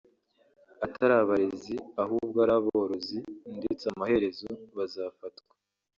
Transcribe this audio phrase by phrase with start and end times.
[0.85, 3.17] atari abarezi ahubwo ari ‘abarozi’
[3.57, 5.47] ndetse amaherezo bazafatwa